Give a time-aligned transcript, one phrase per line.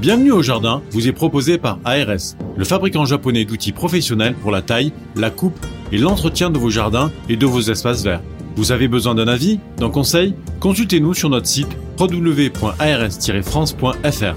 [0.00, 4.62] Bienvenue au jardin vous est proposé par ARS, le fabricant japonais d'outils professionnels pour la
[4.62, 5.58] taille, la coupe
[5.90, 8.22] et l'entretien de vos jardins et de vos espaces verts.
[8.54, 10.36] Vous avez besoin d'un avis, d'un conseil?
[10.60, 11.66] Consultez-nous sur notre site
[11.98, 14.36] www.ars-france.fr.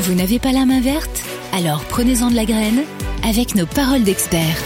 [0.00, 1.22] Vous n'avez pas la main verte?
[1.54, 2.82] Alors prenez-en de la graine
[3.26, 4.60] avec nos paroles d'experts.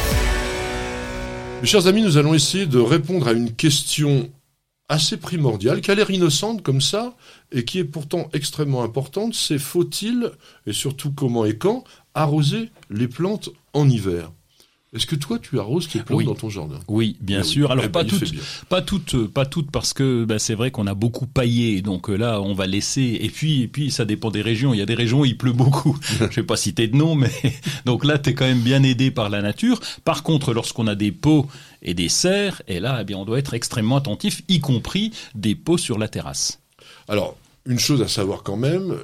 [1.63, 4.29] Mes chers amis, nous allons essayer de répondre à une question
[4.89, 7.17] assez primordiale, qui a l'air innocente comme ça,
[7.53, 10.31] et qui est pourtant extrêmement importante, c'est faut-il,
[10.67, 14.31] et surtout comment et quand, arroser les plantes en hiver
[14.93, 16.79] est-ce que toi, tu arroses tes plantes dans ton jardin?
[16.87, 17.73] Oui, bien eh sûr.
[17.73, 18.35] Alors eh pas, ben, toutes,
[18.69, 22.17] pas toutes, pas toutes, parce que bah, c'est vrai qu'on a beaucoup paillé, donc euh,
[22.17, 23.19] là, on va laisser.
[23.21, 24.73] Et puis, et puis, ça dépend des régions.
[24.73, 25.99] Il y a des régions où il pleut beaucoup.
[26.31, 27.33] Je vais pas citer de nom, mais
[27.85, 29.81] donc là, tu es quand même bien aidé par la nature.
[30.05, 31.47] Par contre, lorsqu'on a des pots
[31.83, 35.57] et des serres, et là, eh bien, on doit être extrêmement attentif, y compris des
[35.57, 36.61] pots sur la terrasse.
[37.09, 38.97] Alors, une chose à savoir quand même,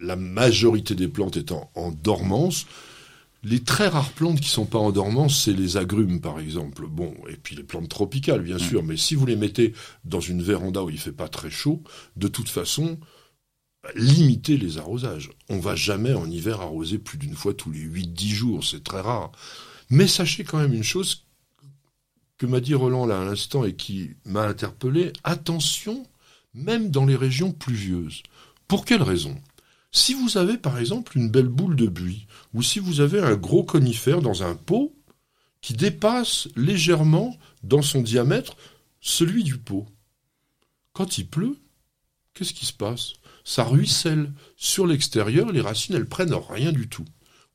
[0.00, 2.66] la majorité des plantes étant en dormance,
[3.44, 6.86] les très rares plantes qui sont pas en dormance, c'est les agrumes, par exemple.
[6.86, 8.82] Bon, et puis les plantes tropicales, bien sûr.
[8.82, 11.82] Mais si vous les mettez dans une véranda où il fait pas très chaud,
[12.16, 12.98] de toute façon,
[13.94, 15.30] limitez les arrosages.
[15.48, 18.64] On va jamais en hiver arroser plus d'une fois tous les 8-10 jours.
[18.64, 19.32] C'est très rare.
[19.90, 21.24] Mais sachez quand même une chose
[22.38, 25.12] que m'a dit Roland là à l'instant et qui m'a interpellé.
[25.24, 26.06] Attention,
[26.54, 28.22] même dans les régions pluvieuses.
[28.66, 29.40] Pour quelle raison?
[29.90, 33.36] Si vous avez par exemple une belle boule de buis, ou si vous avez un
[33.36, 34.94] gros conifère dans un pot
[35.60, 38.56] qui dépasse légèrement dans son diamètre
[39.00, 39.86] celui du pot,
[40.92, 41.56] quand il pleut,
[42.34, 43.12] qu'est-ce qui se passe?
[43.44, 44.32] Ça ruisselle.
[44.56, 47.04] Sur l'extérieur, les racines, elles prennent rien du tout.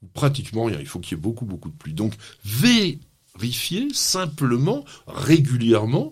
[0.01, 0.79] Ou pratiquement rien.
[0.79, 1.93] Il faut qu'il y ait beaucoup, beaucoup de pluie.
[1.93, 6.11] Donc, vérifiez simplement, régulièrement,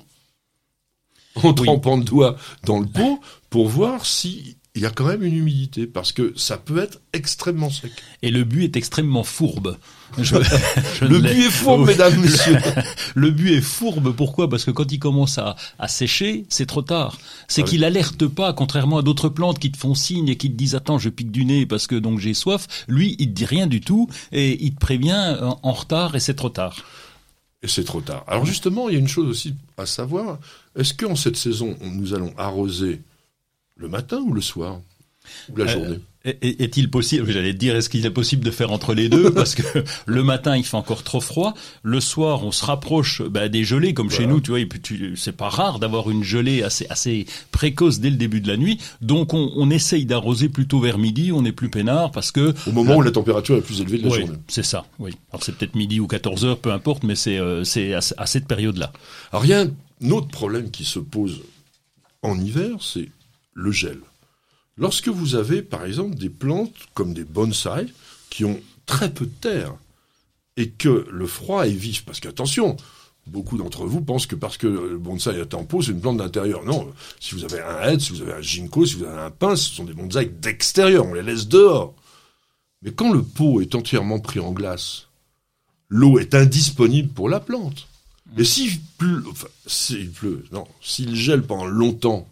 [1.36, 5.22] en trempant le doigt dans le pot, pour voir si il y a quand même
[5.22, 7.91] une humidité parce que ça peut être extrêmement sec.
[8.22, 9.77] Et le but est extrêmement fourbe.
[10.17, 12.58] le but est fourbe, mesdames, messieurs.
[13.15, 14.15] le but est fourbe.
[14.15, 14.49] Pourquoi?
[14.49, 15.55] Parce que quand il commence à,
[15.89, 17.17] sécher, c'est trop tard.
[17.49, 20.49] C'est ah qu'il alerte pas, contrairement à d'autres plantes qui te font signe et qui
[20.49, 22.86] te disent attends, je pique du nez parce que donc j'ai soif.
[22.88, 26.36] Lui, il te dit rien du tout et il te prévient en retard et c'est
[26.36, 26.77] trop tard.
[27.61, 28.23] Et c'est trop tard.
[28.27, 30.39] Alors justement, il y a une chose aussi à savoir.
[30.77, 33.02] Est-ce qu'en cette saison, nous allons arroser
[33.81, 34.80] le matin ou le soir
[35.49, 38.93] Ou la euh, journée est-il possible, j'allais dire, est-ce qu'il est possible de faire entre
[38.93, 41.55] les deux Parce que le matin, il fait encore trop froid.
[41.81, 44.59] Le soir, on se rapproche bah, des gelées, comme chez nous, tu vois.
[44.59, 48.47] Et puis, c'est pas rare d'avoir une gelée assez, assez précoce dès le début de
[48.47, 48.80] la nuit.
[49.02, 51.31] Donc, on, on essaye d'arroser plutôt vers midi.
[51.31, 54.03] On est plus peinard parce que au moment où la température est plus élevée de
[54.03, 54.37] la oui, journée.
[54.47, 54.86] C'est ça.
[54.99, 55.14] Oui.
[55.31, 58.25] Alors, c'est peut-être midi ou 14 heures, peu importe, mais c'est euh, c'est à, à,
[58.27, 58.93] cette période-là.
[59.31, 61.41] Alors, il y a un autre problème qui se pose
[62.21, 63.09] en hiver, c'est
[63.54, 64.00] le gel.
[64.78, 67.92] Lorsque vous avez, par exemple, des plantes comme des bonsaïs
[68.30, 69.76] qui ont très peu de terre
[70.58, 72.78] et que le froid est vif, parce qu'attention,
[73.28, 76.17] beaucoup d'entre vous pensent que parce que le bonsaï est en pot, c'est une plante
[76.17, 76.64] d'intérieur.
[76.64, 79.32] Non, si vous avez un hêtre, si vous avez un ginkgo, si vous avez un
[79.32, 81.94] pin, ce sont des bonsaïs d'extérieur, on les laisse dehors.
[82.82, 85.08] Mais quand le pot est entièrement pris en glace,
[85.89, 87.88] l'eau est indisponible pour la plante.
[88.38, 92.28] Et s'il pleut, enfin, s'il pleut, non, s'il gèle pendant longtemps,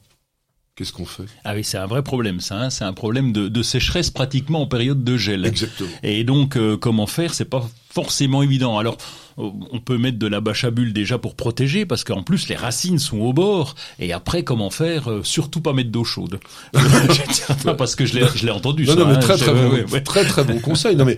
[0.79, 1.25] qu'est-ce qu'on fait?
[1.43, 2.55] Ah oui, c'est un vrai problème, ça.
[2.55, 2.69] Hein.
[2.69, 5.45] c'est un problème de, sécheresse pratiquement en période de gel.
[5.45, 5.89] Exactement.
[6.03, 7.33] Et donc, euh, comment faire?
[7.33, 8.77] C'est pas forcément évident.
[8.77, 8.95] Alors,
[9.39, 12.47] euh, on peut mettre de la bâche à bulles déjà pour protéger, parce qu'en plus
[12.47, 13.75] les racines sont au bord.
[13.99, 16.39] Et après, comment faire euh, Surtout pas mettre d'eau chaude?
[17.77, 18.85] parce que je l'ai entendu.
[18.85, 19.19] Non, ça, non, mais hein.
[19.19, 20.95] très, très, bon, très très bon conseil.
[20.95, 21.17] Non mais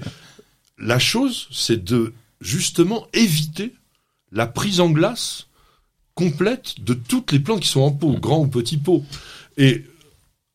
[0.79, 3.75] la chose, c'est de justement éviter
[4.31, 5.45] la prise en glace
[6.15, 9.03] complète de toutes les plantes qui sont en pot, grand ou petit pot
[9.57, 9.83] et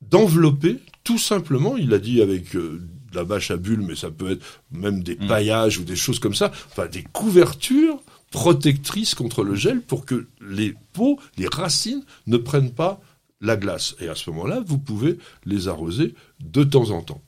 [0.00, 4.10] d'envelopper tout simplement, il a dit avec euh, de la bâche à bulles, mais ça
[4.10, 5.28] peut être même des mm.
[5.28, 8.02] paillages ou des choses comme ça, enfin des couvertures
[8.32, 13.00] protectrices contre le gel pour que les pots, les racines ne prennent pas
[13.40, 13.94] la glace.
[14.00, 17.22] Et à ce moment-là, vous pouvez les arroser de temps en temps.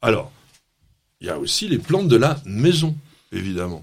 [0.00, 0.30] Alors,
[1.20, 2.96] il y a aussi les plantes de la maison,
[3.32, 3.82] évidemment.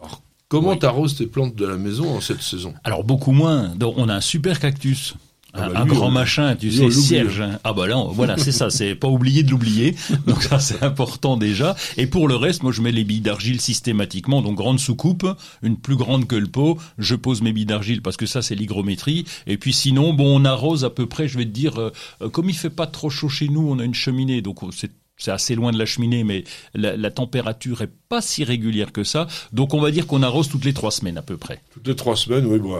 [0.00, 2.74] Alors, comment tu arroses tes plantes de la maison en cette saison?
[2.82, 3.68] Alors, beaucoup moins.
[3.76, 5.14] Donc, on a un super cactus
[5.60, 7.42] ah bah un, grand machin, tu sais, cierge.
[7.64, 9.94] Ah bah là, voilà, c'est ça, c'est pas oublier de l'oublier.
[10.26, 11.76] Donc ça, c'est important déjà.
[11.96, 14.42] Et pour le reste, moi, je mets les billes d'argile systématiquement.
[14.42, 15.26] Donc grande soucoupe,
[15.62, 16.78] une plus grande que le pot.
[16.98, 19.24] Je pose mes billes d'argile parce que ça, c'est l'hygrométrie.
[19.46, 21.28] Et puis sinon, bon, on arrose à peu près.
[21.28, 23.78] Je vais te dire, euh, euh, comme il fait pas trop chaud chez nous, on
[23.78, 26.44] a une cheminée, donc oh, c'est c'est assez loin de la cheminée, mais
[26.74, 29.26] la, la, température est pas si régulière que ça.
[29.52, 31.60] Donc on va dire qu'on arrose toutes les trois semaines à peu près.
[31.72, 32.60] Toutes les trois semaines, oui.
[32.60, 32.78] Bon,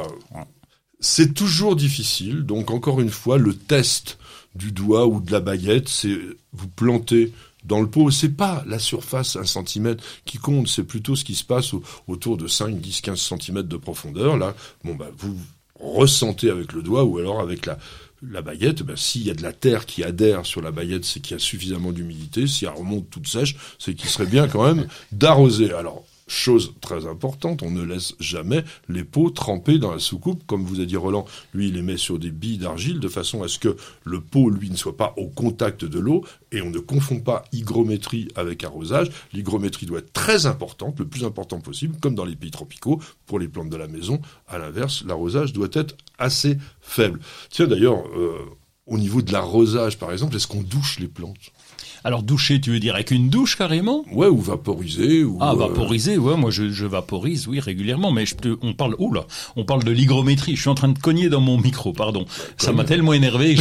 [1.01, 4.19] c'est toujours difficile, donc encore une fois, le test
[4.55, 6.19] du doigt ou de la baguette, c'est
[6.53, 7.33] vous plantez
[7.65, 11.35] dans le pot, c'est pas la surface un centimètre qui compte, c'est plutôt ce qui
[11.35, 11.73] se passe
[12.07, 14.37] autour de 5, 10, 15 centimètres de profondeur.
[14.37, 14.55] Là,
[14.85, 15.37] bon bah vous
[15.79, 17.79] ressentez avec le doigt ou alors avec la,
[18.23, 21.21] la baguette, ben, s'il y a de la terre qui adhère sur la baguette, c'est
[21.21, 22.47] qu'il y a suffisamment d'humidité.
[22.47, 25.73] Si elle remonte toute sèche, c'est qu'il serait bien quand même d'arroser.
[25.73, 30.47] Alors, Chose très importante, on ne laisse jamais les pots trempés dans la soucoupe.
[30.47, 33.43] Comme vous a dit Roland, lui, il les met sur des billes d'argile de façon
[33.43, 36.23] à ce que le pot, lui, ne soit pas au contact de l'eau.
[36.53, 39.11] Et on ne confond pas hygrométrie avec arrosage.
[39.33, 43.39] L'hygrométrie doit être très importante, le plus important possible, comme dans les pays tropicaux, pour
[43.39, 44.21] les plantes de la maison.
[44.49, 47.21] À l'inverse, l'arrosage doit être assez faible.
[47.49, 48.39] Tiens, d'ailleurs, euh,
[48.89, 51.53] au niveau de l'arrosage, par exemple, est-ce qu'on douche les plantes?
[52.05, 54.05] Alors doucher, tu veux dire avec une douche carrément?
[54.13, 55.25] Ouais, ou vaporiser.
[55.25, 58.73] Ou ah, euh, vaporiser, ouais, moi je, je, vaporise, oui, régulièrement, mais je te, on
[58.73, 59.27] parle, oh là,
[59.57, 60.57] on parle de l'hygrométrie.
[60.57, 62.25] Je suis en train de cogner dans mon micro, pardon.
[62.57, 63.57] Ça m'a tellement énervé.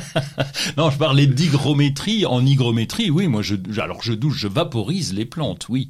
[0.76, 2.26] non, je parlais d'hygrométrie.
[2.26, 5.88] En hygrométrie, oui, moi je, alors je douche, je vaporise les plantes, oui.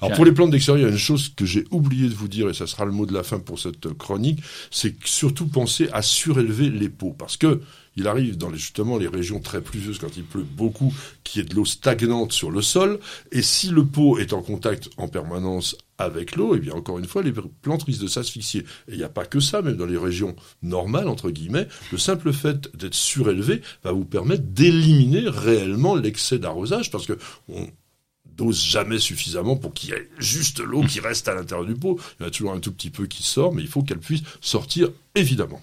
[0.00, 2.28] Alors pour les plantes d'extérieur, il y a une chose que j'ai oublié de vous
[2.28, 4.40] dire, et ça sera le mot de la fin pour cette chronique,
[4.70, 7.62] c'est surtout penser à surélever les pots, parce que
[7.96, 10.92] il arrive dans les, justement les régions très pluvieuses quand il pleut beaucoup,
[11.22, 12.98] qu'il y ait de l'eau stagnante sur le sol,
[13.32, 17.06] et si le pot est en contact en permanence avec l'eau, eh bien encore une
[17.06, 18.62] fois, les plantes risquent de s'asphyxier.
[18.88, 21.98] Et il n'y a pas que ça, même dans les régions normales, entre guillemets, le
[21.98, 27.16] simple fait d'être surélevé va vous permettre d'éliminer réellement l'excès d'arrosage, parce que
[27.48, 27.68] on,
[28.36, 32.00] dose jamais suffisamment pour qu'il y ait juste l'eau qui reste à l'intérieur du pot.
[32.18, 34.00] Il y en a toujours un tout petit peu qui sort, mais il faut qu'elle
[34.00, 35.62] puisse sortir, évidemment.